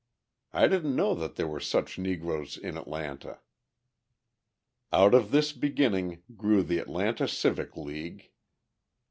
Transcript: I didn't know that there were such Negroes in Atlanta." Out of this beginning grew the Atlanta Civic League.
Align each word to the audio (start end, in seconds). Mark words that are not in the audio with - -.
I 0.51 0.65
didn't 0.67 0.95
know 0.95 1.13
that 1.13 1.35
there 1.35 1.47
were 1.47 1.59
such 1.59 1.99
Negroes 1.99 2.57
in 2.57 2.75
Atlanta." 2.75 3.37
Out 4.91 5.13
of 5.13 5.29
this 5.29 5.51
beginning 5.53 6.23
grew 6.35 6.63
the 6.63 6.79
Atlanta 6.79 7.27
Civic 7.27 7.77
League. 7.77 8.31